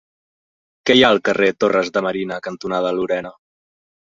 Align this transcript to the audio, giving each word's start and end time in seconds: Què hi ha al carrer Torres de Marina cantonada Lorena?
Què 0.89 0.95
hi 0.99 1.03
ha 1.07 1.11
al 1.15 1.21
carrer 1.29 1.49
Torres 1.65 1.91
de 1.99 2.03
Marina 2.07 2.41
cantonada 2.49 2.93
Lorena? 3.01 3.37